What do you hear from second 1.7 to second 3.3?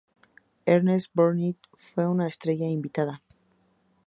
fue la estrella invitada.